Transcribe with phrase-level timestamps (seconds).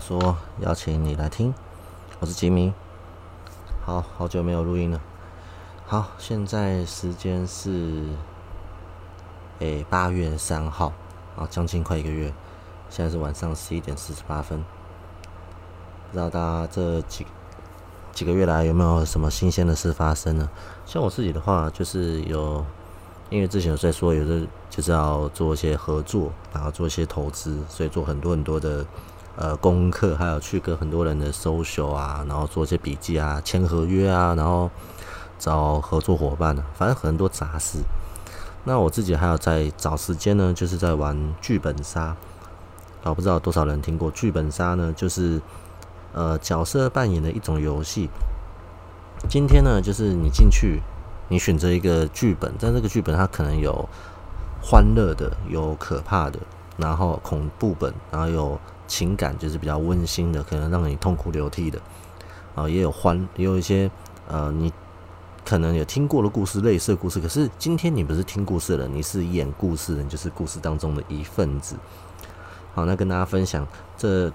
[0.00, 1.54] 说，邀请你来听。
[2.20, 2.72] 我是吉米，
[3.84, 5.00] 好好久没有录音了。
[5.86, 8.04] 好，现在时间是
[9.58, 10.92] 诶八月三号，
[11.36, 12.32] 啊，将近快一个月。
[12.88, 14.64] 现在是晚上十一点四十八分。
[16.10, 17.26] 不知道大家这几
[18.12, 20.48] 几个月来有没有什么新鲜的事发生呢？
[20.86, 22.64] 像我自己的话，就是有，
[23.28, 28.86] 因为之前有在说，有的就是要做一些合作，然后做一些投资，所以做很多很多的
[29.36, 34.70] 呃功课，还有去跟很多人的 social 啊，然后做一些笔记啊，签合约啊，然后
[35.38, 37.78] 找合作伙伴啊，反正很多杂事。
[38.64, 42.16] 那我自己还有在找时间呢，就是在玩剧本杀。
[43.04, 44.92] 我不知道多少人听过剧本杀呢？
[44.96, 45.40] 就是
[46.12, 48.10] 呃角色扮演的一种游戏。
[49.28, 50.80] 今天呢，就是你进去，
[51.28, 53.88] 你选择一个剧本，但这个剧本它可能有
[54.60, 56.40] 欢乐的，有可怕的，
[56.76, 61.80] 然后恐怖本，然后有情感，就是比较温馨的，可能让你痛哭流涕的
[62.54, 63.90] 啊，也有欢，也有一些
[64.28, 64.72] 呃你
[65.44, 67.20] 可能有听过的故事，类似的故事。
[67.20, 71.76] 可是今天你不是听故事的人，你是演故事的，你就是故事当中的一份子。
[72.74, 73.66] 好，那跟大家分享
[73.96, 74.30] 这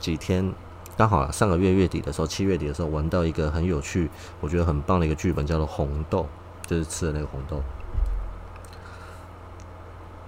[0.00, 0.52] 几天
[0.96, 6.26] 刚好上个月月底的时候，七月底的时候玩到一个很有趣，我觉得很棒的一个剧本，叫做《红豆》，
[6.68, 7.62] 就是吃的那个红豆。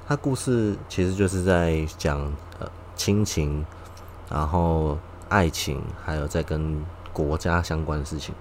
[0.09, 2.19] 它故事其实就是在讲
[2.59, 3.63] 呃亲情，
[4.31, 4.97] 然后
[5.29, 8.35] 爱情，还有在跟国家相关的事情。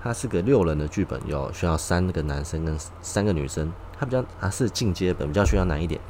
[0.00, 3.72] 它是个六人的剧本，有需要三个男生跟三个女生。
[3.98, 6.00] 它比较它是进阶本，比较需要难一点。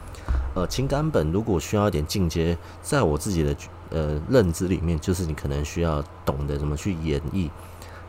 [0.55, 3.57] 呃，情感本如果需要一点进阶，在我自己的
[3.89, 7.49] 呃认知里面，就是你可能需要懂得怎么去演绎，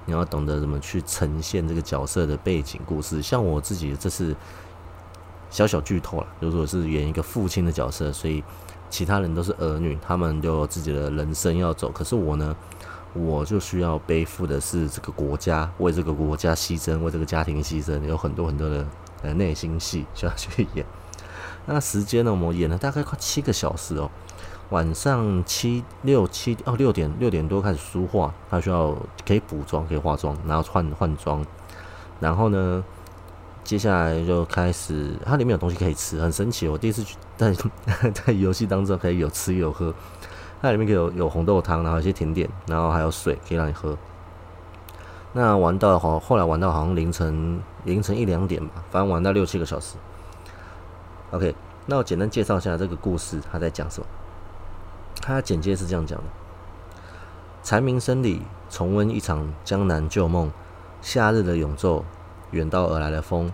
[0.06, 3.22] 你要懂得怎么去呈现这个角色的背景故事。
[3.22, 4.36] 像我自己这是
[5.50, 8.44] 小小剧透了，就如果是演一个父亲的角色，所以
[8.90, 11.90] 其他人都是儿女，他们都有自己的人生要走。
[11.90, 12.56] 可是我呢，
[13.14, 18.86] 我就需要背负的是这个国家，为这个国家牺牲，为这个家庭牺牲，有很多很多的
[19.22, 20.86] 呃内心戏需要去演。
[21.66, 22.32] 那时间呢？
[22.32, 24.10] 我们演了大概快七个小时哦。
[24.72, 28.96] 晚上七六七哦六点六点多开始梳化，他需要
[29.26, 31.46] 可以补妆，可以化妆，然后换换装。
[32.20, 32.84] 然后呢，
[33.66, 36.68] 接下来就开始，它里面有东西可以吃，很神奇。
[36.68, 37.04] 我第一次
[37.36, 37.52] 在
[38.14, 39.92] 在游戏当中可以有吃有喝。
[40.62, 43.98] 它里面有有红豆汤，然后一些甜点，然后还有水可以让你喝。
[45.34, 49.96] 那玩到好，后来玩到好像凌晨凌晨一两点吧，反正玩到六七个小时。
[51.32, 51.56] OK，
[51.88, 54.06] 那我简单介绍一下这个故事，他在讲什么？
[55.22, 56.24] 他简介是这样讲的：
[57.64, 60.52] 蝉鸣声里重温一场江南旧梦，
[61.02, 62.04] 夏日的永昼，
[62.56, 63.52] 远道而来的风，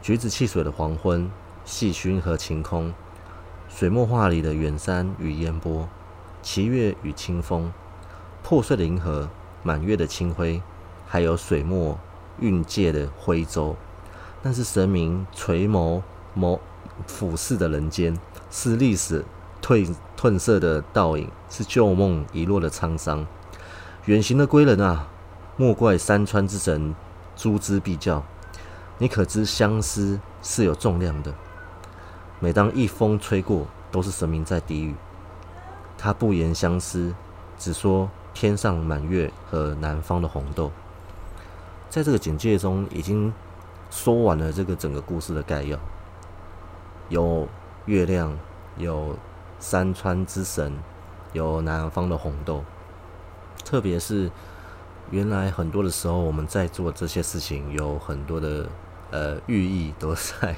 [0.00, 1.28] 橘子汽水的黄昏，
[1.64, 2.94] 细熏和晴空，
[3.68, 5.88] 水墨画里的远山与烟波，
[6.40, 7.72] 奇月与清风，
[8.44, 9.28] 破碎的银河，
[9.64, 10.62] 满月的清辉，
[11.08, 11.98] 还有水墨
[12.38, 13.74] 蕴藉的徽州，
[14.42, 16.00] 那是神明垂眸
[16.38, 16.60] 眸。
[17.06, 18.16] 俯视的人间，
[18.50, 19.24] 是历史
[19.62, 23.26] 褪褪色的倒影，是旧梦遗落的沧桑。
[24.04, 25.08] 远行的归人啊，
[25.56, 26.94] 莫怪山川之神
[27.40, 28.22] 诛之必较。
[28.98, 31.32] 你可知相思是有重量的？
[32.38, 34.94] 每当一风吹过，都是神明在低语。
[35.96, 37.14] 他不言相思，
[37.58, 40.70] 只说天上满月和南方的红豆。
[41.88, 43.32] 在这个简介中，已经
[43.90, 45.78] 说完了这个整个故事的概要。
[47.08, 47.48] 有
[47.86, 48.36] 月亮，
[48.76, 49.16] 有
[49.58, 50.74] 山川之神，
[51.32, 52.62] 有南方的红豆。
[53.64, 54.30] 特别是
[55.10, 58.66] 原来很多的时候，我们在做这些事情，有很多的
[59.10, 60.54] 呃寓意都在。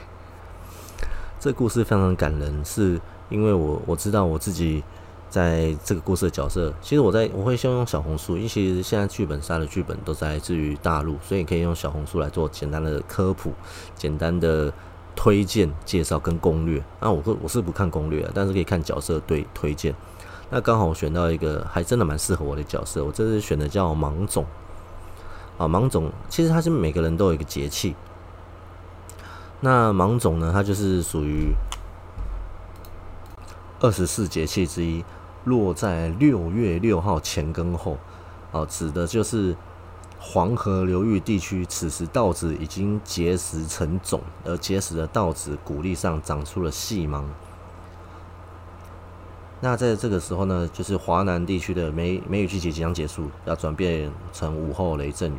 [1.41, 4.83] 这故事非常感人，是因为我我知道我自己
[5.29, 6.73] 在这个故事的角色。
[6.81, 13.53] 其实我在我会先用小红书，因为其实现在剧本杀的剧本都是来自于大陆，所以可以用小红书来做简单的科普，
[13.97, 14.73] 简单的。
[15.15, 19.95] 推荐、介绍跟攻略，那我我是不看攻略，但是可以看角色对推荐。
[20.55, 24.45] 那刚好我选到一个还真的蛮适合我的角色，我这次选的叫芒种。
[25.57, 27.97] 啊，芒种其实他是每个人都有一个节气。
[29.61, 31.55] 那芒种呢，它就是属于
[33.81, 35.03] 二十四节气之一，
[35.45, 37.97] 落在六月六号前跟后。
[38.51, 39.57] 哦，指的就是。
[40.25, 47.29] 黄河流域地区，此时稻子已经结实成种，而结实的稻子谷粒上长出了细芒。
[49.65, 55.39] 那在这个时候呢，就是华南地区的梅梅雨季节即将结束，要转变成午后雷阵雨。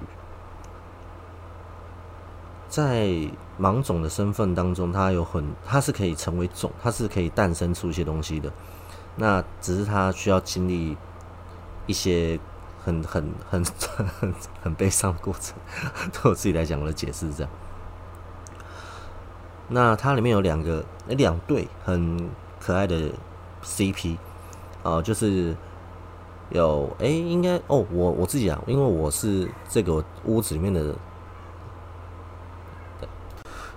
[2.70, 3.10] 在
[3.58, 8.50] 芒种的身份当中，它有很，它是可以成为种，它是可以诞生出一些东西的。
[9.18, 10.96] 那只是它需要经历
[11.86, 12.40] 一些
[12.82, 15.54] 很很很很很悲伤的过程。
[16.14, 17.52] 对我自己来讲，我的解释是这样。
[19.68, 22.30] 那它里面有两个两对很
[22.62, 23.12] 可爱的
[23.64, 24.18] CP，
[24.84, 25.56] 哦，就是
[26.50, 30.96] 有哎，应该哦，我我自己啊，因为我是这个屋子里面的，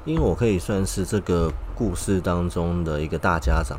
[0.05, 3.79] 因为我可以算是这个故事当中的一个大家长。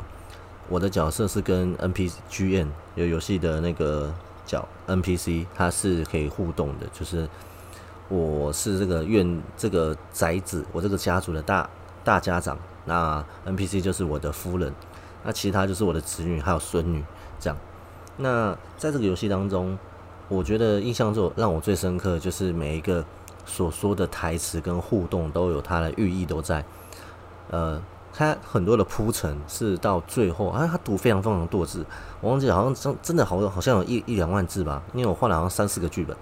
[0.68, 4.12] 我的角色是跟 NPGN 有游戏的那个
[4.44, 7.28] 角 NPC，它是可以互动的，就是
[8.08, 11.68] 我是这个院这个宅子，我这个家族的大。
[12.04, 12.56] 大家长，
[12.86, 14.72] 那 NPC 就是我的夫人，
[15.24, 17.04] 那其他就是我的子女还有孙女，
[17.38, 17.56] 这样。
[18.16, 19.78] 那在这个游戏当中，
[20.28, 23.04] 我觉得印象中让我最深刻就是每一个
[23.44, 26.64] 所说的台词跟互动都有它的寓意都在。
[27.50, 27.80] 呃，
[28.12, 31.84] 它很多的铺陈是到最后，啊，他读非常非常多字，
[32.20, 36.16] 我忘记好像真真的好好像有一一两万字吧，因为我换了好像三四个剧本。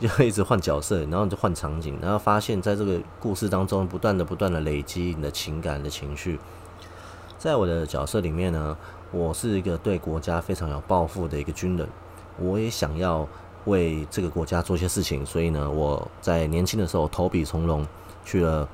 [0.00, 6.38] 就一直换角色，然后就换场景，然后发现，在这个故事当中，不断的、不断的累积你的情感的情绪。
[7.44, 8.74] 在我的角色里面呢，
[9.12, 11.86] 我是一个对国家非常有抱负的一个军人，
[12.38, 13.28] 我也想要
[13.66, 17.86] 为这个国家做些事情，所以呢，我在年轻的时候投笔从戎，
[18.24, 18.66] 去了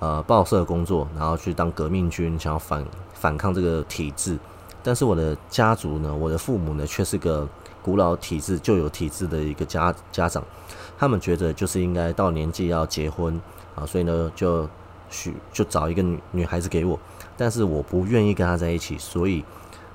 [0.00, 2.84] 呃报社工作，然后去当革命军，想要反
[3.14, 4.38] 反抗这个体制。
[4.82, 7.48] 但是我的家族呢，我的父母呢，却是个。
[7.82, 10.42] 古老体制旧有体制的一个家家长，
[10.98, 13.38] 他们觉得就是应该到年纪要结婚
[13.74, 14.66] 啊，所以呢就
[15.10, 16.98] 许就找一个女女孩子给我，
[17.36, 19.44] 但是我不愿意跟她在一起，所以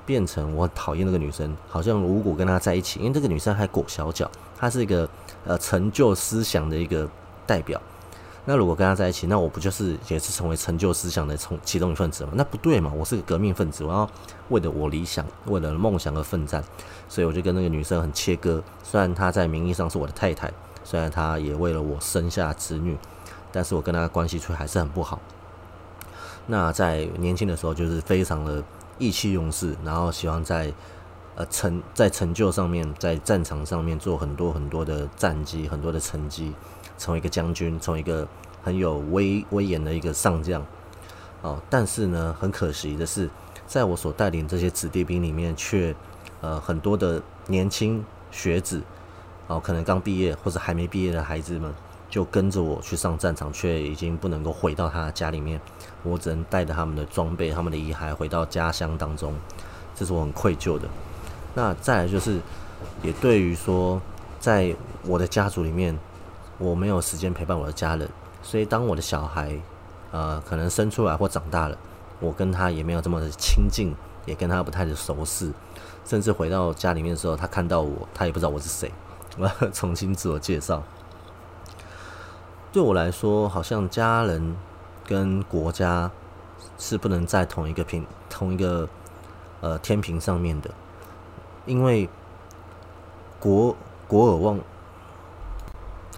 [0.04, 1.56] 变成我讨厌那个女生。
[1.68, 5.08] 好像如果跟她在一起，因为这个女生还裹小脚，她是一个
[5.44, 7.08] 呃成就思想的一个
[7.46, 7.80] 代表。
[8.46, 12.32] 那如果跟他在一起，那我不就是也是成为成就思想的从其中一份子吗？
[12.34, 12.90] 那不对嘛！
[12.96, 14.10] 我是个革命分子，我要
[14.48, 16.64] 为了我理想、为了梦想而奋战，
[17.06, 18.60] 所以我就跟那个女生很切割。
[18.82, 20.50] 虽然她在名义上是我的太太，
[20.82, 22.96] 虽然她也为了我生下子女，
[23.52, 25.20] 但是我跟她关系却还是很不好。
[26.50, 28.62] 那在年轻的时候，就是非常的
[28.98, 30.70] 意气用事，然后希望在
[31.36, 36.52] 呃成在成就上面，在战场上面做很多很多的战绩，很多的成绩。
[36.98, 38.28] 成为一个将军，成为一个
[38.62, 40.62] 很有威威严的一个上将，
[41.40, 43.30] 哦，但是呢，很可惜的是，
[43.66, 45.96] 在我所带领这些子弟兵里面，却
[46.42, 48.82] 呃很多的年轻学子，
[49.46, 51.72] 哦，可能刚毕业或者还没毕业的孩子们，
[52.10, 55.58] 就跟着我去上战场，却已经不能够回到他家里面，
[56.02, 59.34] 我只能带着他们的装备、他们的遗骸回到家乡当中，
[59.94, 60.86] 这是我很愧疚的。
[61.54, 62.40] 那再来就是，
[63.02, 64.02] 也对于说，
[64.38, 64.74] 在
[65.06, 65.98] 我的家族里面。
[66.62, 68.06] 我没有时间陪伴我的家人，
[68.42, 69.58] 所以当我的小孩，
[70.10, 71.78] 呃，可能生出来或长大了，
[72.20, 73.94] 我跟他也没有这么的亲近，
[74.26, 75.50] 也跟他不太的熟识，
[76.04, 78.92] 甚至回到家里面的时候，他看到我，他也不知道我是谁，
[79.38, 80.82] 我要重新自我介绍。
[82.72, 84.56] 对我来说，好像家人
[85.04, 86.08] 跟国家
[86.78, 88.88] 是不能在同一个平同一个
[89.60, 90.70] 呃天平上面的，
[91.66, 92.08] 因为
[93.40, 93.74] 国
[94.06, 94.60] 国尔望。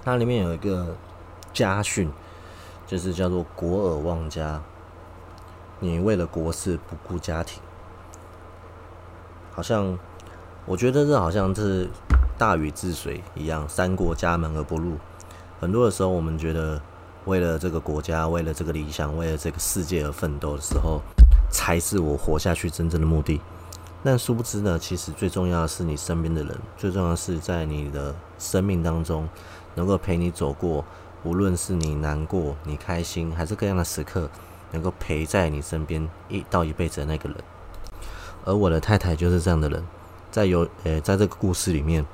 [0.04, 0.96] 它里面有一个
[1.54, 2.10] 家训，
[2.86, 4.60] 就是叫做“国尔忘家”。
[5.78, 7.62] 你为了国事不顾家庭，
[9.52, 9.96] 好像
[10.66, 11.88] 我觉得这好像是
[12.36, 14.96] 大禹治水一样，“三过家门而不入”。
[15.62, 16.82] 很多的时候，我们觉得
[17.24, 21.00] 为了这个国家、为了这个理想、为了这个世界而奋斗的时候，
[21.52, 23.40] 才是我活下去真正的目的。
[24.02, 29.28] 但殊不知呢，其实最重要的是你身边的人，最重要的是在你的生命当中。
[29.74, 30.84] 能够陪你走过，
[31.22, 34.28] 无论是你难过、你开心，还是各样的时刻，
[34.72, 37.38] 能够陪在你身边一到一辈子的那个人。
[38.44, 39.82] 而我的太太就是这样的人，
[40.30, 42.04] 在有呃，在这个故事里面，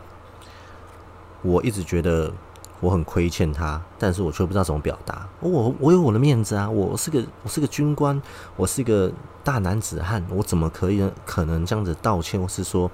[1.43, 2.33] 我一直觉得
[2.81, 5.29] 我很亏欠他，但是我却不知道怎么表达。
[5.41, 8.21] 我我有我的面子啊，我是个我是个军官，
[8.57, 9.11] 我是一个
[9.43, 12.91] 大男子汉，我怎么可以可能这样子道歉，或是说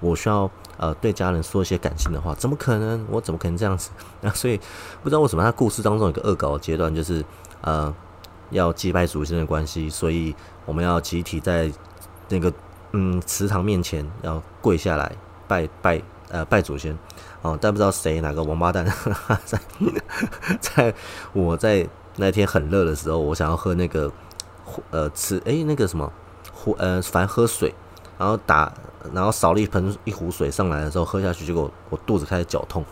[0.00, 0.50] 我需要？
[0.78, 3.04] 呃，对家人说一些感性的话，怎么可能？
[3.10, 3.90] 我怎么可能这样子？
[4.20, 4.56] 那 所以
[5.02, 7.24] 不知道为什么他故事当中有个恶搞的阶段，就是
[7.62, 7.92] 呃
[8.50, 10.32] 要祭拜祖先的关系，所以
[10.64, 11.68] 我们要集体在
[12.28, 12.52] 那个
[12.92, 15.10] 嗯祠堂面前要跪下来
[15.48, 16.96] 拜拜呃拜祖先。
[17.42, 18.86] 哦，但不知道谁哪个王八蛋。
[19.44, 19.60] 在
[20.60, 20.94] 在
[21.32, 24.10] 我在那天很热的时候，我想要喝那个
[24.90, 26.12] 呃吃哎那个什么
[26.52, 27.74] 壶呃反正喝水。
[28.18, 28.72] 然后打，
[29.12, 32.84] 然后扫了一盆一壶水上来的时候，喝下去，结果我肚子开始绞痛，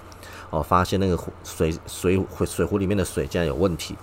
[0.51, 3.97] 哦，发现那个水水水壶里面的水竟然有问题，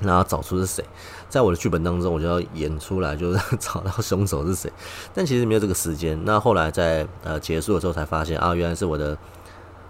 [0.00, 0.84] 然后找出是谁。
[1.28, 4.72] 在我的剧本当中，我就要演出来，就是 找到凶手是谁。
[5.14, 6.20] 但其实没有这个时间。
[6.24, 9.16] 那后来在呃结束的时候才发现啊，原来是我的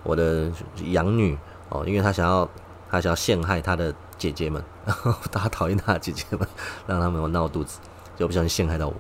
[0.03, 0.51] 我的
[0.87, 1.39] 养女
[1.69, 2.49] 哦，因为她想要
[2.91, 6.47] 她想要陷害她的姐姐们，然后她讨厌她的姐姐们，
[6.87, 7.79] 让他们闹肚子，
[8.17, 8.95] 就不小心陷害到我。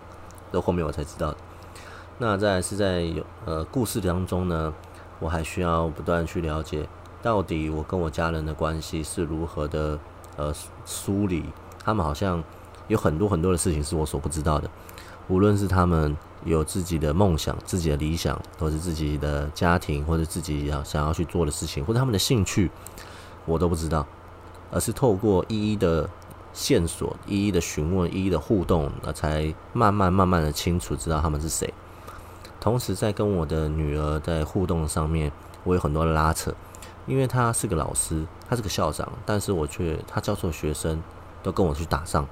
[0.52, 1.34] 到后面我才知道。
[2.18, 4.72] 那再是在有呃故事当中呢，
[5.20, 6.86] 我还需要不断去了解，
[7.22, 9.98] 到底我跟我家人的关系是如何的
[10.36, 11.44] 呃梳理。
[11.82, 12.42] 他们好像
[12.88, 14.70] 有很多很多的事情是我所不知道的，
[15.28, 22.70] 无论是他们有自己的梦想、自己的理想，或是自己的家庭，或者自己要想要去做的事情，或者他们的兴趣，
[23.46, 24.06] 我都不知道，
[24.70, 26.08] 而是透过一一的
[26.52, 31.72] 线索、一一的询问、一一的互动，那才慢慢慢慢的清楚知道他们是谁。
[32.60, 35.32] 同时，在跟我的女儿在互动上面，
[35.64, 36.54] 我有很多的拉扯，
[37.10, 41.02] 因为他是个老师，他是个校长，但是我却他教错学生。
[41.42, 42.26] 都跟我去打仗，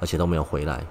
[0.00, 0.86] 而且都没有回来。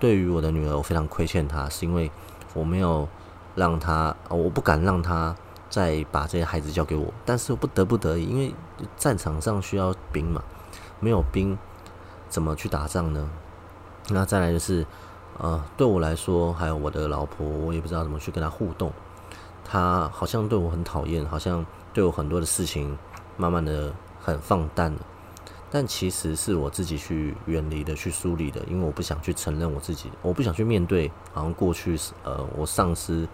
[0.00, 2.10] 对于我的女儿，我非常亏欠她，是因为
[2.52, 3.06] 我没有
[3.54, 5.32] 让她，我不敢让她
[5.70, 7.06] 再把这些孩子交给我。
[7.24, 8.52] 但是不得不得已，因为
[8.96, 10.42] 战场上需要兵嘛，
[10.98, 11.56] 没有兵
[12.28, 13.30] 怎么去打仗呢？
[14.08, 14.84] 那再来就是，
[15.38, 18.92] 呃，对我来说，还有我的老婆，我也不知道怎么去跟她互动。
[19.64, 21.64] 她好像对我很讨厌，好像
[21.96, 22.94] 对我很多的事情
[23.38, 24.98] 慢慢的很放淡了。
[25.70, 33.26] 但其实是我自己去远离的，去梳理的，因为我不想去承认我自己，我不想去面对，好像过去呃，我丧失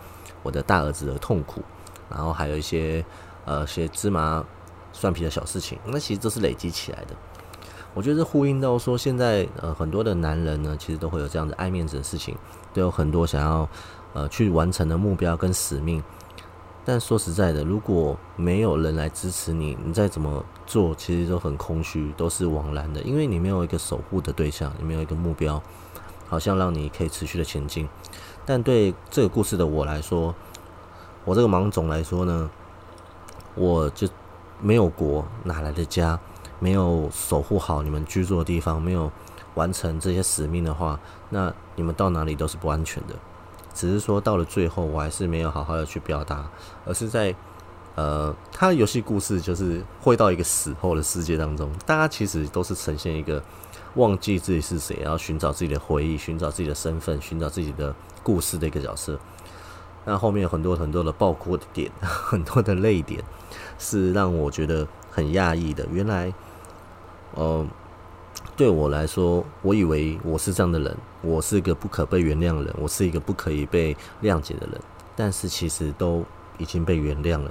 [0.44, 1.60] 我的大儿子的痛苦，
[2.08, 3.04] 然后还有一些
[3.44, 4.44] 呃些芝麻
[4.92, 7.16] 蒜皮的小事情，那其实都是累积起来的。
[7.94, 12.36] 我觉得这呼应到说，现在呃很多的男人呢，其实都会有这样的爱面子的事情，
[12.72, 13.68] 都有很多想要
[14.14, 16.02] 呃去完成的目标跟使命。
[16.84, 23.00] 但说实在的，如果没有人来支持你，你再怎么做，其实都很空虚，都是枉然的。
[23.02, 25.62] 因为你没有一个守护的对象，你没有一个目标，
[26.26, 27.88] 好像让你可以持续的前进。
[28.44, 30.34] 但对这个故事的我来说，
[31.24, 32.50] 我这个盲种来说呢，
[33.54, 34.08] 我就
[34.60, 36.18] 没有国，哪来的家？
[36.58, 39.10] 没有守护好你们居住的地方，没有
[39.54, 40.98] 完成这些使命的话，
[41.30, 43.14] 那你们到哪里都是不安全的。
[43.74, 46.50] 只是说到了最后，我还是没有好好的去表达，
[46.84, 47.34] 而是在
[47.94, 53.42] 呃，他的游戏故事就是会到一个死后的世界当中，大家其实都是呈现一个
[53.96, 59.18] 忘记自己是谁，然后寻找自己的回忆，寻找自己的身份，寻找自己的故事的一个角色。
[60.04, 63.22] 那后面有很多很多的爆哭的点， 很多的泪点，
[63.78, 65.86] 是让我觉得很讶异的。
[65.90, 66.32] 原来，
[67.34, 67.66] 呃。
[68.56, 74.80] 对我来说，我以为我是这样的人，我是一个不可被原谅的人，我是一个不可以被谅解的人。
[75.16, 76.24] 但是其实都
[76.58, 77.50] 已经被原谅了。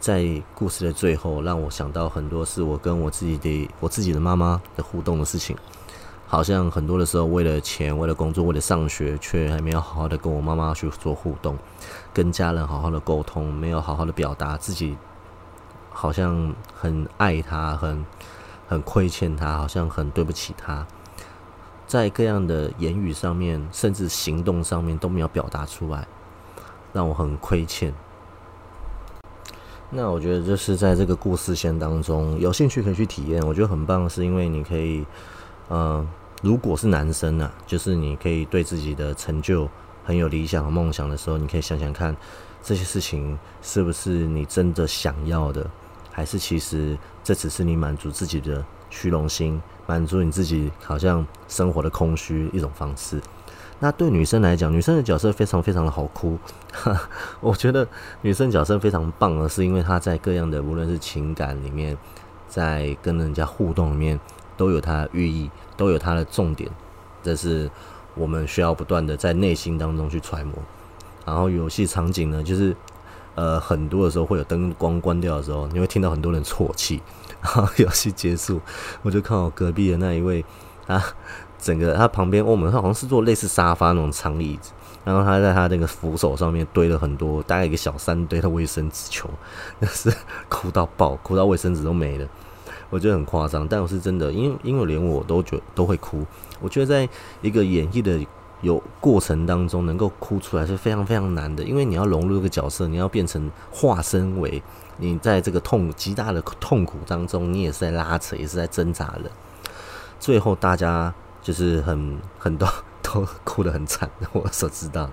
[0.00, 5.56] 在故事的最后，让我想到很多是我跟我自己的我自己的妈妈的互动的事情。
[6.26, 11.58] 好像很多的时候，为了钱，为了工作，为了上学，却还没有好好的跟我妈妈去做互动，
[12.12, 14.96] 跟家人好好的沟通，没有好好的表达自己，
[15.90, 18.04] 好像很爱她，很。
[18.72, 20.86] 很亏欠他，好像很对不起他，
[21.86, 26.06] 在各样的言语上面，甚至行动上面都没有表达出来，
[26.92, 27.92] 让我很亏欠。
[29.90, 35.04] 那我觉得就是在这个故事线当中，有兴趣可以去体验，我觉得很棒，是因为你可以，
[35.68, 36.08] 嗯，
[36.42, 39.68] 如果是男生啊，就是你可以对自己的成就
[40.02, 42.16] 很有理想和梦想的时候，你可以想想看，
[42.62, 45.70] 这些事情是不是你真的想要的。
[46.12, 53.20] 还是其实这只是你满足自己的虚荣心，满足你自己好像生活的空虚一种方式。
[53.80, 56.38] 那对女生来讲，女生的角色非常非常的好哭。
[57.40, 57.88] 我觉得
[58.20, 61.96] 女生角色非常棒的是因为她在各样的无论是情感里面，
[62.46, 64.20] 在跟人家互动里面
[64.56, 66.70] 都有她的寓意，都有她的重点。
[67.22, 67.68] 这是
[68.14, 70.54] 我们需要不断的在内心当中去揣摩。
[71.24, 72.76] 然后游戏场景呢，就是。
[73.34, 77.00] 呃，很多的时候会有灯光关掉的时候，你会听到很多人啜泣。
[77.42, 78.60] 然后游戏结束，
[79.02, 80.44] 我就看到隔壁的那一位，
[80.86, 81.02] 他
[81.58, 84.70] 整个他旁边，我们他好像是坐类似沙发那种长椅子，
[85.04, 89.28] 然后他在他那个扶手上面堆了很多，大概一个小山堆的卫生纸球，
[89.80, 90.12] 那是
[90.48, 92.28] 哭到爆，哭到卫生纸都没了。
[92.90, 96.24] 我觉得很夸张，但我是真的，因为因为连我都觉都会哭。
[96.60, 97.08] 我觉得在
[97.40, 98.24] 一个演绎的。
[98.62, 104.62] 有过程当中能够哭出来是非常非常难的，因为你要融入这个角色，你要变成化身为
[104.96, 109.30] 你在这个痛极大的痛苦当中，你也是在拉扯，也是在挣扎的。
[110.18, 112.68] 最后大家就是很很多
[113.02, 115.12] 都哭得很惨，我所知道的。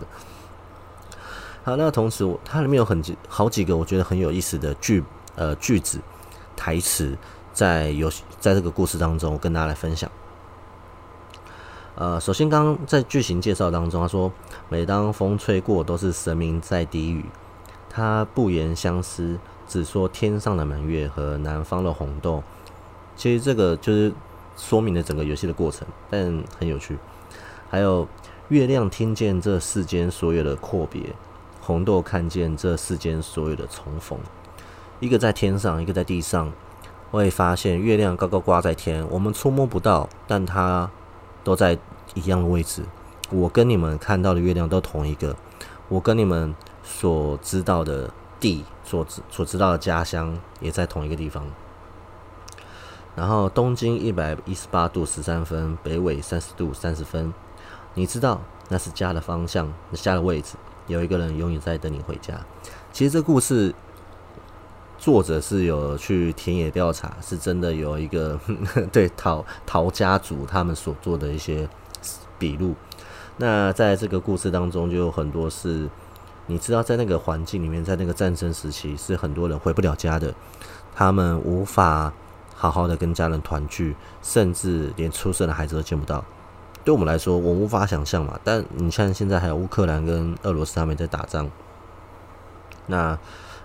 [1.64, 5.04] 好，那同时它里面有很几好几个我觉得很有意思的句
[5.36, 6.00] 呃句子
[6.56, 7.18] 台词，
[7.52, 10.10] 在游戏在这个故事当中跟大家来分享。
[11.96, 14.32] 呃，首先刚刚在剧情介绍当中，他说
[14.70, 17.26] 每当风吹过，都是神明在低语，
[17.90, 22.42] 他不言相思，只说天上的满月和南方的红豆。
[23.18, 24.14] 其实这个就是
[24.56, 26.98] 说明了整个游戏的过程，但很有趣。
[27.70, 28.08] 还有
[28.48, 31.02] 月亮听见这世间所有的阔别，
[31.60, 34.18] 红豆看见这世间所有的重逢。
[35.02, 36.52] 一个在天上，一个在地上，
[37.12, 40.90] 会发现月亮高高挂在天，我们触摸不到，但它
[41.50, 41.76] 都在
[42.14, 42.84] 一样的位置。
[43.32, 45.36] 我跟你们看到的月亮都同一个，
[45.88, 46.54] 我跟你们
[46.84, 51.44] 所知道的地所知所知道的家乡也在同一个地方。
[53.16, 57.34] 然后东经一百一十八度十三分，北纬三十度三十分。
[57.96, 60.56] 你知道那是家的方向，家的位置。
[60.86, 62.40] 有一个人永远在等你回家。
[62.94, 63.74] 其实这故事
[65.00, 68.40] 作者是有去田野调查，是真的有一个
[68.92, 71.68] 对陶陶家族他们所做的一些
[72.38, 72.76] 笔录。
[73.38, 75.90] 那在这个故事当中，就有很多是
[76.48, 80.34] 你知道，在那个环境里面，在那个战争时期，是很多人回不了家的，
[80.94, 82.14] 他们无法。
[82.62, 86.22] 好好的跟家人团聚，甚至连出生的孩子都见不到。
[86.84, 88.38] 对我们来说，我无法想象嘛。
[88.44, 91.50] 但你看，现在还有乌克兰跟俄罗斯他们在打仗，
[92.88, 93.18] 那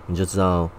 [0.06, 0.70] 你就知道，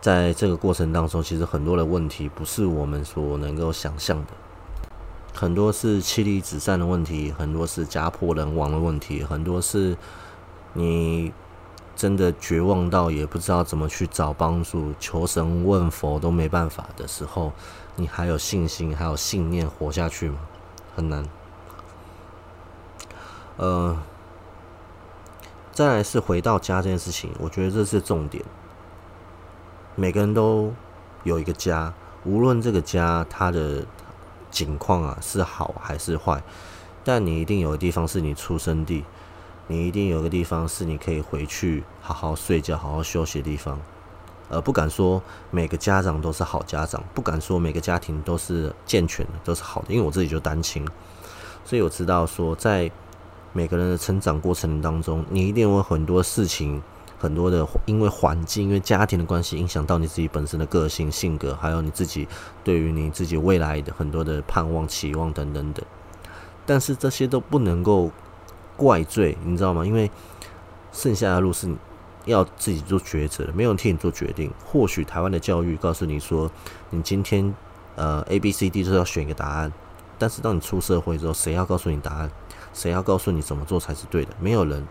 [0.00, 4.32] 在这个过程当中，其实很多的问题不是我们所能够想象的。
[5.34, 9.96] 很多是妻离子散的问题，很多是家破人亡的问题，很多是
[10.72, 11.32] 你。
[11.96, 17.52] 真的绝望到也不知道怎么去找帮助，求神问佛都没办法的时候，
[17.94, 20.38] 你还有信心，还有信念活下去吗？
[20.96, 21.22] 很难。
[23.58, 23.98] 呃，
[25.72, 28.42] 再来是回到家这件事情，我觉得这是重点。
[29.96, 30.72] 每个人都
[31.24, 31.92] 有一个家，
[32.24, 33.84] 无论这个家它的
[34.50, 36.42] 景况啊是好还是坏，
[37.04, 39.04] 但你一定有个地方是你出生地。
[39.66, 43.80] 你一定有个地方是你可以回去好好睡觉、好好休息的地方，
[44.48, 50.84] 呃，不敢说每个家长都是好家长，不敢说每个家庭都是健全的、都是好的，因为我自己就单亲，
[51.64, 52.90] 所以我知道说，在
[53.52, 56.82] 每个人的成长过程当中，你一定有很多事情、
[57.20, 62.26] 很多的因为环境、因为家庭的关系，影响到你自己本身的个性、性格，还有你自己
[62.64, 65.84] 对于你自己未来的很多的盼望、期望等等等，
[66.66, 68.10] 但是这些都不能够。
[68.76, 69.84] 怪罪，你知道吗？
[69.84, 70.10] 因为
[70.90, 71.76] 剩下的路是你
[72.24, 74.50] 要自己做抉择的，没有人替你做决定。
[74.64, 76.50] 或许台湾的教育告诉你说，
[76.88, 77.54] 你今天
[77.96, 79.70] 呃 A B C D 就是要选一个答案，
[80.18, 82.30] 但是当你出社会之后，谁要告诉你答案？
[82.72, 84.34] 谁要告诉你怎么做才是对的？
[84.40, 84.88] 没有人。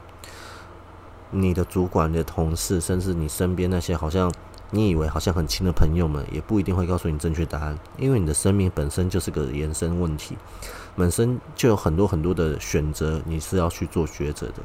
[1.32, 4.32] 你的主管、你的同事，甚至你身边那些好像
[4.72, 10.38] 你以为好像很亲的朋友们，也不一定会告诉你正确答案，因为你的生命本身就是个延伸问题。
[10.96, 14.56] 本身就有很多很多的选择，你是要去做抉择的。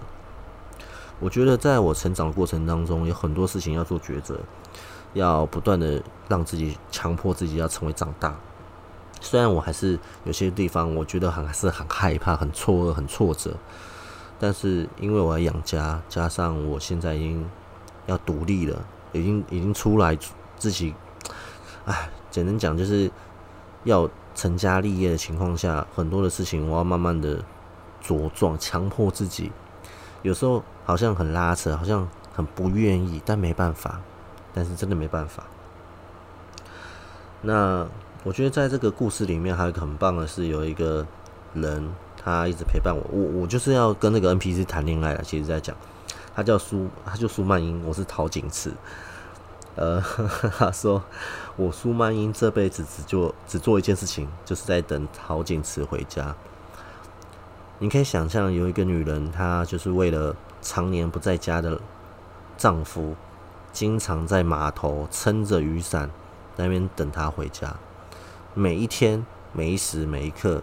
[1.20, 4.40] 我觉得在我成长的过程当中，有很多事情要做抉择，
[5.12, 8.34] 要不断的让自己强迫自己要成为长大。
[9.20, 13.56] 虽然我还是有些地方我觉得很还是很害怕、很错愕、很挫折，
[14.38, 17.48] 但是因为我要养家，加上我现在已经
[18.06, 20.16] 要独立了，已经已经出来
[20.56, 20.94] 自己，
[21.84, 23.10] 哎，简单讲就是
[23.84, 24.10] 要。
[24.36, 27.40] 成家立业的情况下，很多的事情我要慢慢的
[28.02, 29.52] 茁壮，强迫自己。
[30.22, 34.00] 有时候好像很拉扯，好像很不愿意，但没办法。
[34.52, 35.44] 但是真的没办法。
[37.42, 37.86] 那
[38.24, 41.06] 我觉得在这个故事里面，还有一个很棒的是，有一个
[41.52, 41.94] 人
[42.24, 43.02] 他一直陪伴我。
[43.12, 45.22] 我我就是要跟那个 NPC 谈恋爱了。
[45.22, 45.76] 其实在讲，
[46.34, 48.72] 他叫苏，他叫苏曼英，我是陶景次。
[49.76, 50.00] 呃，
[50.56, 51.02] 他说
[51.56, 56.34] 我苏曼英这辈子只做只做一件事情，就是在等陶景慈回家。
[57.80, 61.80] 你可以想象，有一个女人，她就是为了常年不在家的
[62.56, 63.16] 丈夫，
[63.72, 66.08] 经常在码头撑着雨伞
[66.54, 67.74] 那边等他回家，
[68.54, 70.62] 每一天、每一时、每一刻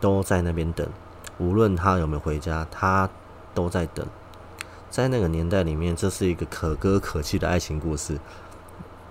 [0.00, 0.88] 都在那边等，
[1.42, 3.10] 无论他有没有回家，他
[3.52, 4.06] 都在等。
[4.88, 8.18] 在那个年代里面，这是一个可歌可泣的爱情故事。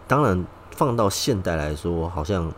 [0.08, 2.50] 当然，放到现代来说，好像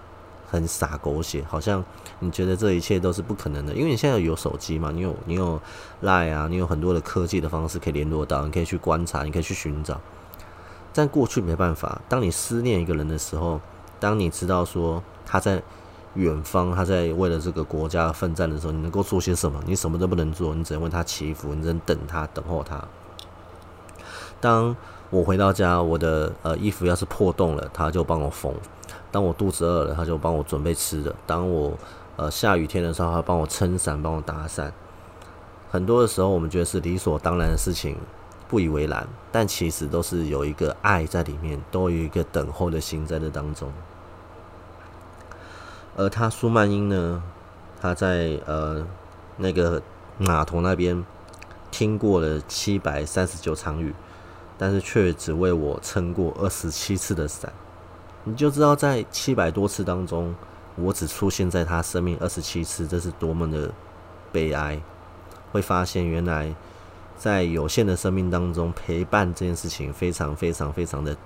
[0.47, 1.83] 很傻狗血，好像
[2.19, 5.59] 你觉得这一切都是不可能的，因为你现在有手机嘛，你有你有
[6.03, 9.99] Line 啊，你有很多的科技的方式可以联络到，你可以去观察，你可以去寻找。
[10.93, 13.59] 但过去没办法，当你思念一个人的时候，
[13.99, 15.63] 当你知道说他在
[16.15, 19.60] 远方，他在为了这个国家奋战的时候，你能够做些什么？
[19.65, 22.84] 你什么都不能做，你只能为他祈福，你只能等他，等候他。
[24.39, 24.76] 当
[25.10, 28.52] 我回到家，我的呃衣服要是破洞了，他就帮我缝；
[29.12, 31.73] 当我肚子饿了，他就帮我准备吃的；当我
[32.15, 34.71] 呃下雨天的时候，他帮我撑伞，帮我打伞。
[35.71, 37.97] 很多的时候，我们觉得是理所当然的事情，
[38.47, 43.71] 不以为然，但其实都是有一个爱在里面，都有一个等候的心在这当中。
[45.95, 47.23] 而他苏曼英呢，
[47.82, 48.86] 他在呃
[49.38, 49.82] 那个
[50.17, 51.03] 码头那边。
[51.75, 53.95] 听过了七百三十九场雨，
[54.60, 57.51] 但是却只为我撑过二十七次的伞。
[58.25, 60.36] 你就知道，在七百多次当中，
[60.75, 63.71] 我只出现在他生命二十七次，这是多么的
[64.32, 64.79] 悲哀。
[65.51, 66.53] 会发现，原来
[67.17, 71.17] 在有限的生命当中，陪伴这件事情非常非常非常的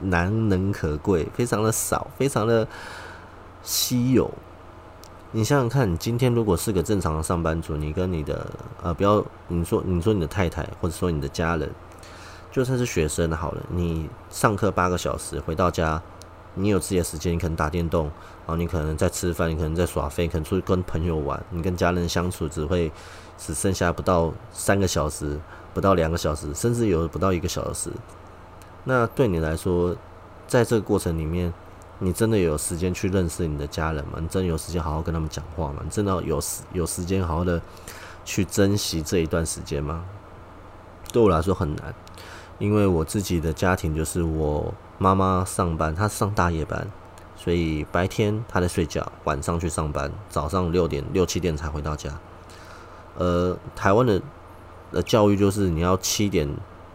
[0.00, 2.66] 难能可贵，非常的少，非常的
[3.62, 4.30] 稀有。
[5.34, 8.46] 你想想看，你今天如果是个正常的上班族，你跟你的
[8.82, 11.70] 呃，不要你说你说你的太太，或者说你的家人，
[12.50, 16.02] 就算是学生好了，你上课八个小时回到家，
[16.54, 22.92] 你有自己的时间，你可能打电动，然后你可能在吃饭，你可能在耍飞，可能出去跟朋友玩，你跟家人相处只会
[23.38, 25.40] 只剩下不到三个小时，
[25.72, 27.90] 不到两个小时，甚至有不到一个小时。
[28.84, 29.96] 那对你来说，
[30.46, 31.54] 在这个过程里面。
[32.04, 34.18] 你真的有时间去认识你的家人吗？
[34.20, 35.82] 你真的有时间好好跟他们讲话吗？
[35.84, 37.62] 你真的有时有时间好好的
[38.24, 40.04] 去珍惜这一段时间吗？
[41.12, 41.94] 对我来说很难，
[42.58, 46.84] 因为我自己的家庭就是我妈妈上班，她上大夜班，
[47.36, 52.10] 所以白天她在睡觉，晚上去上班，早上六点六七点才回到家。
[53.16, 54.20] 呃，台湾的
[54.90, 56.52] 呃教育就是你要七点。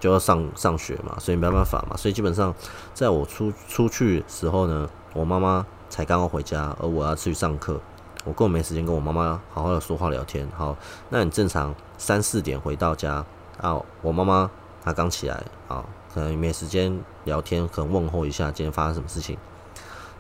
[0.08, 2.56] 就要上上学嘛，所以没办法嘛，所以基本上
[2.94, 7.78] 在我出出去时候呢，我妈妈才刚刚回家，而我要去上课，
[8.24, 10.48] 我根本没时间跟我妈妈好好的说话聊天。
[10.56, 10.78] 好，
[11.10, 13.26] 那你正常三四点回到家
[13.60, 14.50] 啊，我妈妈
[14.82, 19.38] 她刚起来啊，可能没时间聊天，可能问候一下今天发生什么事情，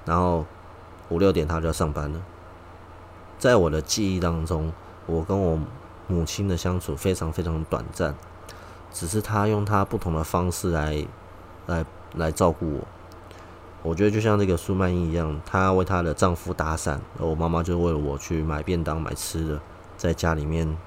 [0.03, 0.45] 然后
[1.07, 2.21] 五六点她就要上班了。
[3.39, 4.73] 在我的记忆当中，
[5.05, 5.57] 我跟我
[6.07, 8.13] 母亲的相处非常非常短暂。
[8.91, 11.05] 只是她用她不同的方式来，
[11.67, 12.87] 来来照顾我。
[13.83, 19.61] 我觉得就像那个苏曼英一样，她为她的丈夫打伞，而我妈妈就为了我去买便当、买吃的，
[19.95, 20.77] 在家里面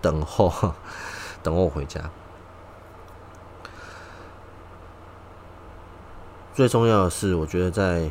[0.00, 0.74] 等候，
[1.42, 2.10] 等我回家。
[6.54, 8.08] 最重要的是，我觉得在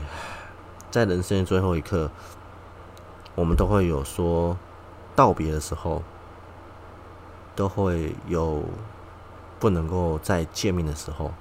[0.91, 2.11] 在人生的最后一刻，
[3.35, 4.57] 我们都会有说
[5.15, 6.03] 道别的时候。
[7.55, 8.63] 都会有
[9.59, 11.31] 不能够再见面的时候。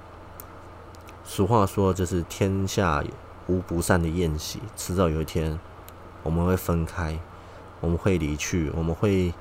[1.25, 3.03] 俗话说，就是天下
[3.47, 5.59] 无不散的宴席，迟早有一天
[6.21, 7.17] 我们会分开，
[7.79, 9.33] 我们会离去，我们会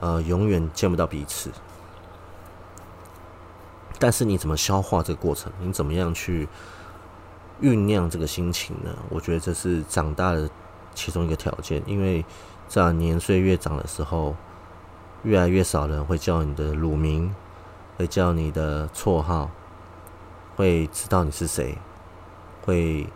[0.00, 1.50] 呃永远见不到彼此。
[3.98, 5.52] 但是你怎么消化这个过程？
[5.60, 6.48] 你怎么样去
[7.60, 8.96] 酝酿这个心情呢？
[9.10, 10.48] 我觉得这是长大的
[10.94, 12.24] 其中一个条件，因为
[12.68, 14.34] 在年岁越长的时候。
[15.22, 17.34] 越来越少人会叫你的乳名，
[17.96, 19.50] 会叫你的绰号，
[20.56, 21.76] 会知道你是谁，
[22.64, 23.06] 会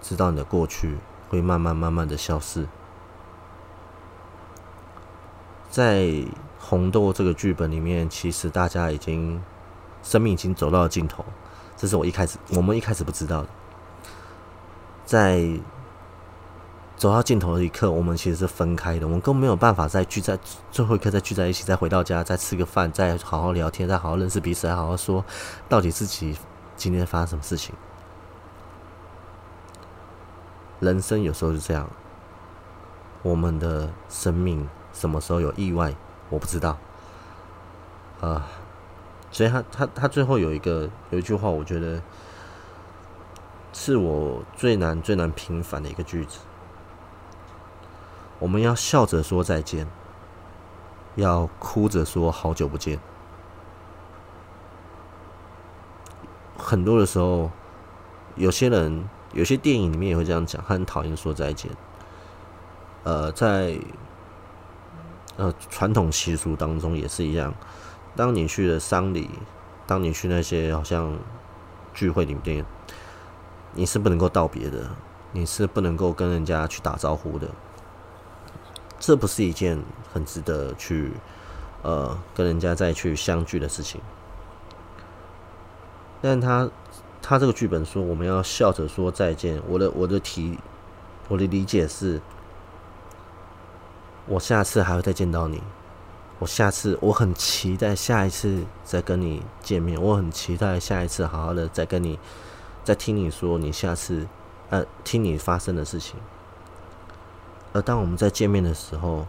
[0.00, 2.66] 知道你的过去，会慢慢慢慢的消失。
[5.70, 6.24] 在
[6.58, 9.42] 红豆这个剧本里面，其实大家已经
[10.02, 11.24] 生命已经走到了尽头，
[11.76, 13.48] 这是我一开始我们一开始不知道的，
[15.04, 15.60] 在。
[16.98, 20.36] 走到尽头的一刻，我们其实是分开的，我们更没有办法再聚在
[20.72, 25.24] 最后一刻再聚在一起，再回到家，再吃个饭，再好好聊天，再好好认识彼此，再好好说
[25.68, 26.36] 到底自己
[26.76, 27.72] 今天发生什么事情。
[30.80, 31.88] 人生有时候是这样，
[33.22, 35.94] 我们的生命什么时候有意外，
[36.28, 36.76] 我不知道。
[38.20, 38.44] 啊，
[39.30, 42.02] 所以他他他最后有一个有一句话，我觉得
[43.72, 46.40] 是我最难最难平反的一个句子。
[48.38, 49.86] 我们要笑着说再见，
[51.16, 53.00] 要哭着说好久不见。
[56.56, 57.50] 很多的时候，
[58.36, 61.70] 有些人、有些电影里面也会这样讲，他很讨厌说再见。
[63.04, 63.78] 呃，在
[65.36, 67.54] 呃传统习俗当中也是一样，
[68.14, 69.30] 当你去了丧礼，
[69.86, 71.16] 当你去那些好像
[71.94, 72.64] 聚会里面，
[73.72, 74.90] 你是不能够道别的，
[75.32, 77.48] 你是不能够跟人家去打招呼的。
[78.98, 79.80] 这不是一件
[80.12, 81.12] 很值得去，
[81.82, 84.00] 呃，跟人家再去相聚的事情。
[86.20, 86.68] 但他
[87.22, 89.62] 他这个剧本说我们要笑着说再见。
[89.68, 90.58] 我的我的题，
[91.28, 92.20] 我的理解是，
[94.26, 95.62] 我下次还会再见到你，
[96.40, 102.18] 我下次我很期待下一次再跟你见面，我很期待下一次好好的再跟你
[102.82, 104.26] 再听你说你下次
[104.70, 106.16] 呃听你发生的事情。
[107.78, 109.24] 而当我们在见面的时候，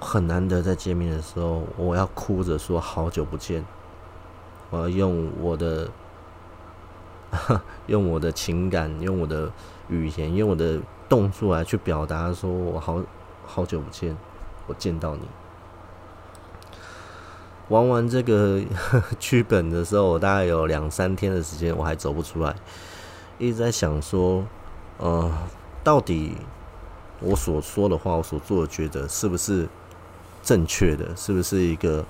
[0.00, 3.64] 很难得在见面的时候，我要哭着说好久不见，
[4.70, 5.88] 我要用我的
[7.86, 9.52] 用我的情感，用我的
[9.88, 13.00] 语言，用我的动作来去表达，说我好
[13.46, 14.16] 好久不见，
[14.66, 15.22] 我见到你。
[17.68, 18.60] 玩完这个
[19.20, 22.56] 剧本的时候，我大概有两三天的时间，我还走不出来，
[23.38, 24.44] 一直在想说，
[24.98, 25.32] 呃，
[25.84, 26.36] 到底
[27.20, 29.68] 我所说的话，我所做的觉得是不是
[30.42, 31.14] 正确的？
[31.16, 32.04] 是不是一个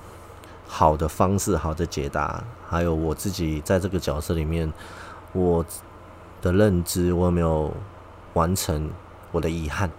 [0.67, 2.43] 好的方式、好的解答？
[2.67, 4.71] 还有我自己在这个角色里面，
[5.33, 5.65] 我
[6.41, 7.71] 的认知，我有没有
[8.33, 8.89] 完成
[9.31, 9.91] 我的遗憾？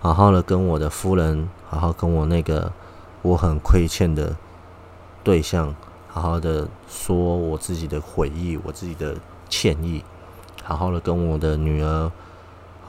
[0.00, 2.72] 好好的跟我的夫人，好好跟我那个。
[3.20, 4.36] 我很亏欠的
[5.24, 5.74] 对象，
[6.06, 9.16] 好好的说我自己的悔意，我自己的
[9.48, 10.04] 歉意，
[10.62, 12.12] 好好的跟我的女儿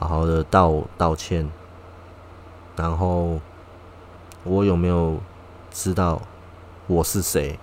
[0.00, 1.48] 好好的道道歉。
[2.74, 3.38] 然后
[4.42, 5.20] 我有没有
[5.70, 6.22] 知道
[6.86, 7.58] 我是谁？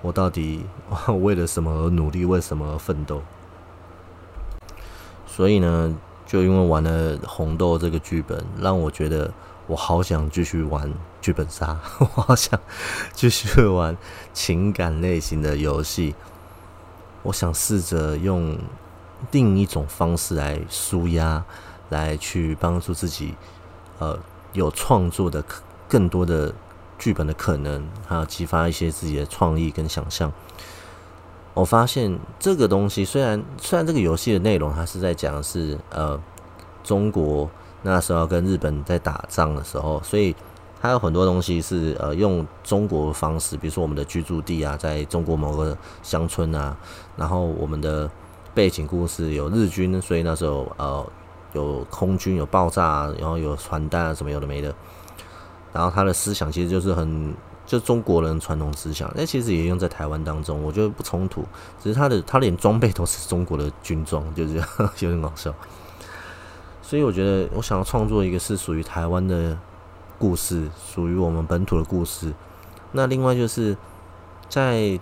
[0.00, 0.64] 我到底
[1.20, 2.24] 为了什么而努力？
[2.24, 3.20] 为什么而奋斗？
[5.26, 9.30] 所以呢，就因为玩了红豆这个剧本，让我觉得。
[9.68, 12.58] 我好想继续玩剧本杀， 我好想
[13.12, 13.96] 继续玩
[14.34, 16.16] 情感类型的游戏。
[17.22, 18.58] 我想试着用
[19.30, 21.44] 另一种方式来舒压，
[21.92, 23.36] 来去帮助自己，
[24.00, 24.18] 呃，
[24.52, 25.44] 有创作的
[25.88, 26.52] 更多的
[26.98, 30.32] 剧本的可能，还有激发一些自己的创意跟想象。
[31.54, 36.20] 我发现这个东西虽然虽然这个游戏的内容它是在讲是呃
[36.82, 37.48] 中国。
[37.84, 40.32] 那时候跟日本在打仗的时候，所以
[40.80, 46.76] 它有很多东西是呃用中国方式，比如说我们的居住地啊，在中国某个乡村啊，
[47.16, 48.08] 然后我们的
[48.54, 51.04] 背景故事有日军，所以那时候呃
[51.52, 54.74] 有空军有爆炸，然后有传单啊什么有的没的，
[55.72, 57.34] 然后他的思想其实就是很
[57.64, 61.44] 就中国人传统思想，那其实也用在台湾当中，我觉得不冲突，
[61.82, 64.56] 只是他的他连装备都是中国的军装，就是
[65.00, 65.54] 有点搞笑。
[66.82, 69.56] 所以我觉得，我想要创作一个是属于台湾的
[70.18, 72.34] 故事，属于我们本土的故事。
[72.90, 73.74] 那另外就是，
[74.46, 75.00] 在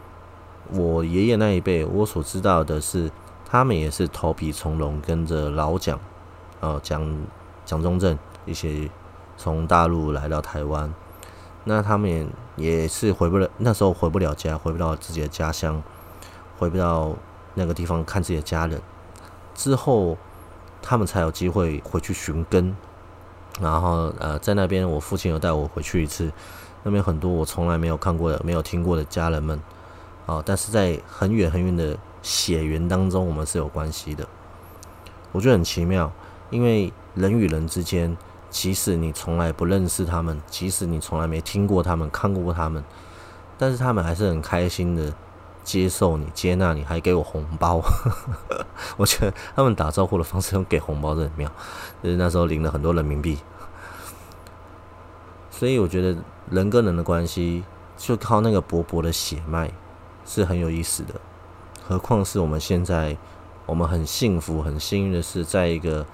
[0.72, 3.10] 我爷爷那一辈，我所知道的是，
[3.44, 5.98] 他们也是头皮从容，跟着老蒋，
[6.60, 7.26] 呃，蒋
[7.64, 8.88] 蒋中正一些
[9.36, 10.92] 从大陆来到台湾。
[11.64, 15.82] 那他们也也是回不了，那时候回不了家，回不到自己的家乡，
[16.58, 17.16] 回不到
[17.54, 18.80] 那个地方看自己的家人。
[19.54, 20.16] 之后。
[20.82, 22.74] 他们才有机会回去寻根，
[23.60, 26.32] 然后呃，在那边我父亲有带我回去一次，
[26.84, 29.60] 那边很多我从来没有看过的、没有听过的家人们，
[30.24, 34.26] 啊，但是在很远很远的血缘当中，我们是有关系的。
[35.32, 36.10] 我觉得很奇妙，
[36.50, 38.16] 因为人与人之间，
[38.50, 42.84] 即使你从来不认识他们，即使你从来没听过他们、看过他们，
[43.56, 45.12] 但是他们还是很开心的。
[45.62, 47.82] 接受你，接纳你，还给我红包。
[48.96, 51.52] 我觉得他们打招呼的方式用给红包，很妙。
[52.02, 53.38] 就是那时候领了很多人民币，
[55.50, 56.16] 所以我觉得
[56.50, 57.62] 人跟人的关系
[57.96, 59.70] 就靠那个薄薄的血脉
[60.24, 61.14] 是很有意思的。
[61.86, 63.16] 何况是我们现在，
[63.66, 66.04] 我们很幸福、很幸运的是，在一个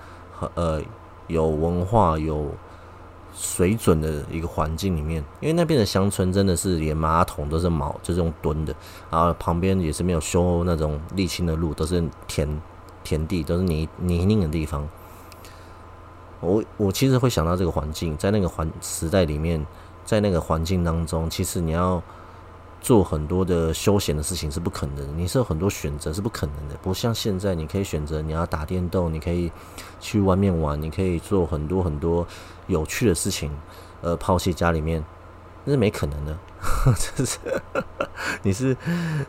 [0.54, 0.80] 呃
[1.26, 2.50] 有文化有。
[3.38, 8.74] 水准的一个环境里面，因为那边的乡村真的是连马桶都是毛，就是用蹲的，
[9.10, 12.48] 然后旁边也是没有修那种沥青的路，都是田
[13.04, 14.88] 田地，都是泥泥泞的地方。
[16.40, 19.66] 我我其实会想到这个环境，在那个环时代里面，
[20.06, 22.02] 在那个环境当中，其实你要。
[22.86, 29.50] 做很多的休闲的事情是不可能，你是有很多选择是不可能的，不像现在你可以选择你要打电动，你可以
[29.98, 32.24] 去外面玩，你可以做很多很多
[32.68, 33.50] 有趣的事情，
[34.02, 35.04] 呃，抛弃家里面
[35.64, 36.38] 那是没可能的，
[37.16, 37.38] 这是
[38.44, 38.76] 你是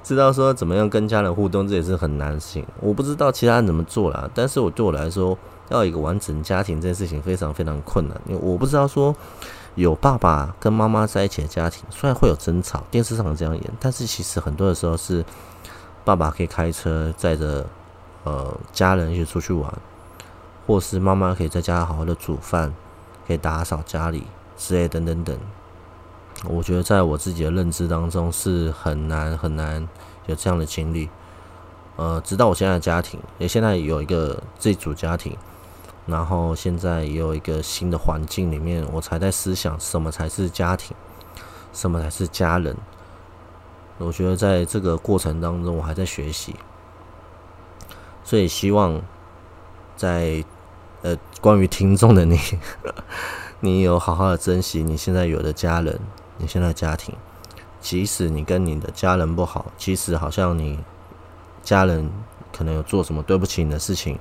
[0.04, 2.64] 知道说怎么样跟家人互动，这也是很难行。
[2.80, 5.36] 我不知道其他人怎么做啦，但是我对我来说，
[5.70, 9.16] 要一个完整家庭这件事情非常非常困难，因为我不知道说。
[9.78, 15.24] 有爸爸跟妈妈在一起的家庭，虽然会有争吵，电视上这样演，但是其实很多的时候是
[16.04, 17.64] 爸爸可以开车载着
[18.24, 19.72] 呃家人一起出去玩，
[20.66, 22.74] 或是妈妈可以在家好好的煮饭，
[23.28, 24.24] 可以打扫家里
[24.58, 25.38] 之类等等等。
[26.46, 29.88] 我觉得在我自己的认知当中是很难很难
[30.26, 31.08] 有这样的经历。
[31.98, 35.38] 呃，直到我现在的家庭，也现在有一个自己组家庭，
[36.08, 40.96] 然后现在也有一个新的环境里面，我才在思想什么才是家庭，
[41.74, 42.76] 什么才是家人。
[43.98, 46.56] 我觉得在这个过程当中，我还在学习，
[48.24, 49.02] 所以希望
[49.98, 50.44] 在
[51.02, 52.40] 呃关于听众的你，
[53.60, 56.00] 你有好好的珍惜你现在有的家人，
[56.38, 57.14] 你现在家庭，
[57.82, 60.80] 即使你跟你的家人不好，即使好像你
[61.64, 62.10] 家人
[62.56, 64.18] 可能有做什么对不起你的事情。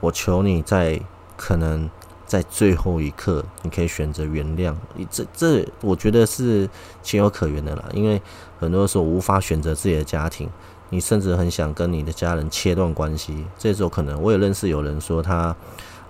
[0.00, 1.00] 我求你在
[1.36, 1.88] 可能
[2.26, 4.74] 在最后一刻，你可以选择原谅。
[5.10, 6.68] 这这，我觉得是
[7.02, 7.84] 情有可原的啦。
[7.92, 8.20] 因为
[8.58, 10.48] 很多时候无法选择自己的家庭，
[10.88, 13.44] 你甚至很想跟你的家人切断关系。
[13.58, 15.54] 这时候可能我也认识有人说他，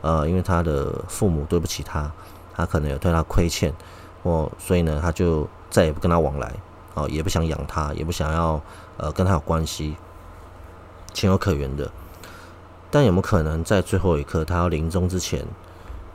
[0.02, 2.10] 呃，因为他的父母对不起他，
[2.54, 3.72] 他可能有对他亏欠，
[4.22, 6.52] 或所以呢，他就再也不跟他往来，
[6.94, 8.60] 哦，也不想养他，也不想要
[8.98, 9.96] 呃跟他有关系，
[11.14, 11.90] 情有可原的。
[12.90, 15.46] 但有没有可能在最后一刻，他要临终之前，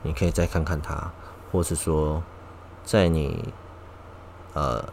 [0.02, 1.10] 你可以再看看他，
[1.50, 2.22] 或是说，
[2.84, 3.52] 在你
[4.52, 4.84] 呃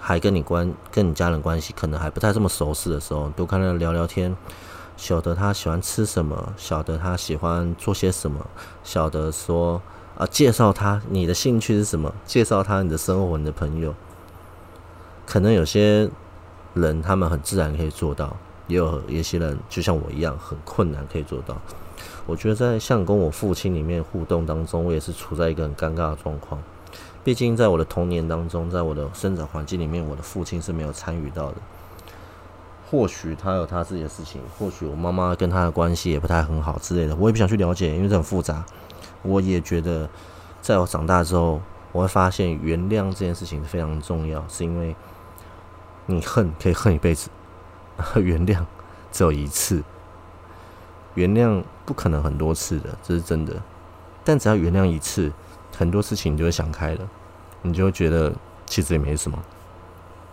[0.00, 4.36] 还跟你关跟你家人关系可能还不太这么熟识的时候，多看他聊聊天，
[4.96, 8.44] 晓得他喜欢吃什么，晓得他喜欢做些什么，
[8.82, 9.80] 晓得说
[10.18, 13.94] 啊介绍他你的兴趣是什么，介绍他你的生活你的朋友，
[15.24, 16.10] 可能有些
[16.74, 18.36] 人他们很自然可以做到。
[18.72, 21.56] 也有一些人就像我一样很困难可以做到。
[22.26, 26.60] 我觉得在像跟我父亲里面互动当中，我也是处在一个很尴尬的状况。
[27.22, 31.56] 毕竟在我的童年当中，在我的生长环境里面，我的父亲是没有参与到的。
[32.90, 38.64] 或许他有他自己的事情，或许我妈妈跟他的关系也不太很好之类的，我也不想去了解，因为这很复杂。
[39.22, 40.08] 我也觉得，
[40.60, 41.60] 在我长大之后，
[41.92, 44.96] 我会发现原谅这件事情非常重要，是因为
[46.06, 47.30] 你恨可以恨一辈子。
[48.16, 48.64] 原谅
[49.10, 49.82] 只有一次，
[51.14, 53.54] 原谅不可能很多次的，这是真的。
[54.24, 55.32] 但只要原谅一次，
[55.76, 57.00] 很多事情你就会想开了，
[57.62, 58.32] 你就会觉得
[58.66, 59.38] 其实也没什么。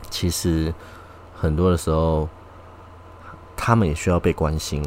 [0.10, 0.74] 其实
[1.36, 2.30] 很多的时候，
[3.56, 4.84] 他们也需要被关心，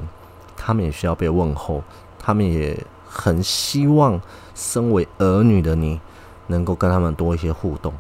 [0.57, 1.83] 他们也需要被问候，
[2.19, 4.21] 他们也很希望
[4.55, 6.01] 身为儿女的你
[6.47, 7.93] 能够跟他们多一些互动。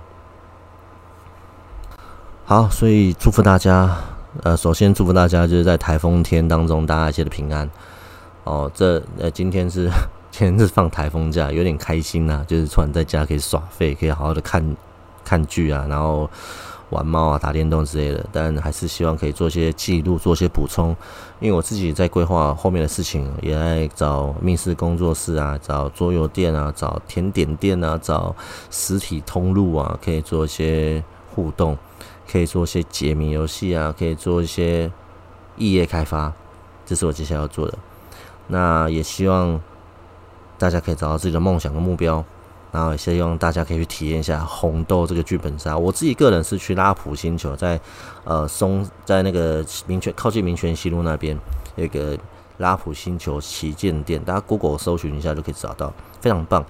[2.44, 3.96] 好，所以祝福大家。
[4.42, 7.68] 呃，首先祝福大家就是在台风天当中，大家一切的平安。
[8.44, 9.90] 哦，这呃，今天是
[10.30, 14.76] 今天是放台风假，有点开心呐，就是突然在家可以耍废，可以好好的看
[15.22, 16.28] 看剧啊，然后
[16.88, 18.24] 玩猫啊、打电动之类的。
[18.32, 20.96] 但还是希望可以做些记录，做些补充，
[21.38, 28.34] 因为我自己在规划后面的事情，也在找密室工作室啊，找桌游店啊，找甜点店啊，找
[28.70, 31.76] 实体通路啊，可以做一些互动。
[32.30, 34.90] 可以做一些解谜游戏啊，可以做一些
[35.56, 36.32] 异业开发，
[36.84, 37.78] 这是我接下来要做的。
[38.48, 39.60] 那也希望
[40.58, 42.24] 大家可以找到自己的梦想跟目标，
[42.70, 45.76] 然后也希望大家可以去体验一下红豆这个剧本杀。
[45.76, 47.80] 我自己个人是去拉普星球，在
[48.24, 51.38] 呃松在那个民权靠近民权西路那边
[51.76, 52.18] 有一个
[52.58, 56.64] 拉普星球旗舰店，大家 Google 搜寻一下就可以找到，非常棒。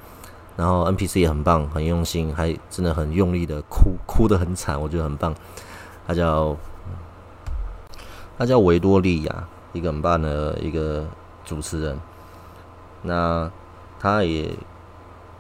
[0.54, 5.34] 然后 NPC 也很棒，很用心，还真的很用力的哭，哭得很惨，我觉得很棒。
[6.06, 6.54] 他叫
[8.36, 11.06] 他叫维多利亚，一个很棒的一个
[11.44, 11.98] 主持人。
[13.02, 13.50] 那
[13.98, 14.54] 他也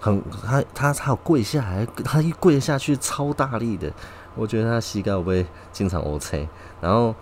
[0.00, 3.92] 很他他他跪下来，他一跪下去超大力的，
[4.34, 6.48] 我觉得他膝盖会不会经常 O C。
[6.80, 7.14] 然后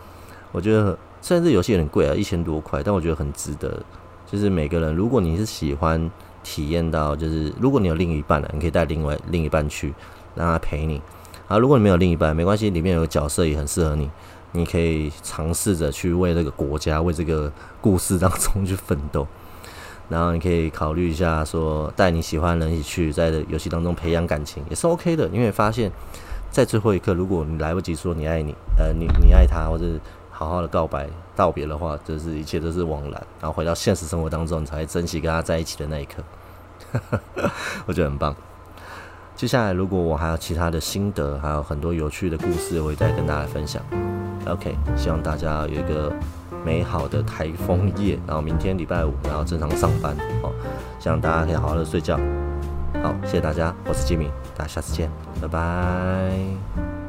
[0.52, 3.82] 我觉得虽然这游戏有点贵啊，一千多块，但我觉得很值得。
[4.26, 6.08] 就是每个人，如果你是喜欢。
[6.42, 9.94] 体验到就是，如果你有另一半了，你可以带另外另一半去，
[10.34, 11.00] 让他陪你。
[11.48, 14.10] 啊，如果你没有另一半，没关系，里面有个角色也很适合你，
[14.52, 19.26] 你可以尝试着去为这个国家、为这个故事当中去奋斗。
[20.08, 25.28] 然后你可以考虑一下，说带你喜欢的人一起去，在游戏当中培养感情也是 OK 的。
[25.28, 25.90] 因为发现，
[26.50, 29.84] 在最后一刻，如果你来不及说你爱你，呃，你你爱他，或者
[30.30, 33.12] 好好的告白道别的话，就是一切都是枉然。
[33.40, 36.22] 然后回到现实生活当中，你才会珍惜跟他在一起的那一刻。
[37.86, 38.34] 我觉得很棒。
[39.36, 43.82] 接下来，如果我还有其他的心得，还有很多有趣的故事，我会再跟大家分享。
[44.46, 46.12] OK，希望大家有一个
[46.64, 50.14] 美好的台风夜，然后明天礼拜五，然后正常上班。
[50.42, 50.52] 哦，
[50.98, 52.18] 希望大家可以好好的睡觉。
[53.02, 55.10] 好，谢谢大家，我是杰米，大家下次见，
[55.40, 56.99] 拜拜。